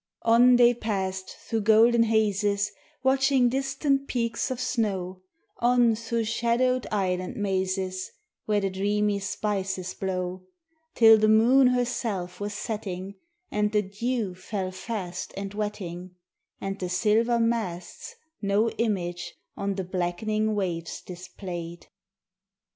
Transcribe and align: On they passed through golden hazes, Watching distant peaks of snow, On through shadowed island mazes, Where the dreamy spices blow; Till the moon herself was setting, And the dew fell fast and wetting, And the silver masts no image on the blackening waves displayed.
On 0.23 0.55
they 0.55 0.73
passed 0.73 1.29
through 1.29 1.61
golden 1.61 2.01
hazes, 2.01 2.71
Watching 3.03 3.49
distant 3.49 4.07
peaks 4.07 4.49
of 4.49 4.59
snow, 4.59 5.21
On 5.59 5.93
through 5.93 6.23
shadowed 6.23 6.87
island 6.91 7.35
mazes, 7.35 8.09
Where 8.45 8.59
the 8.61 8.71
dreamy 8.71 9.19
spices 9.19 9.93
blow; 9.93 10.41
Till 10.95 11.19
the 11.19 11.27
moon 11.27 11.67
herself 11.67 12.39
was 12.39 12.55
setting, 12.55 13.13
And 13.51 13.73
the 13.73 13.83
dew 13.83 14.33
fell 14.33 14.71
fast 14.71 15.35
and 15.37 15.53
wetting, 15.53 16.15
And 16.59 16.79
the 16.79 16.89
silver 16.89 17.37
masts 17.39 18.15
no 18.41 18.71
image 18.71 19.35
on 19.55 19.75
the 19.75 19.83
blackening 19.83 20.55
waves 20.55 21.03
displayed. 21.03 21.85